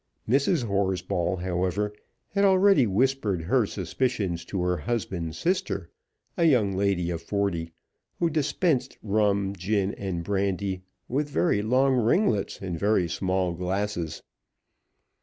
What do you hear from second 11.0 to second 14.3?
with very long ringlets and very small glasses.